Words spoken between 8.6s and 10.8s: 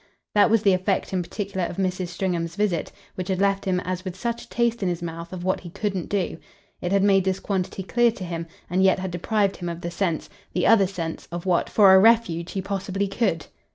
and yet had deprived him of the sense, the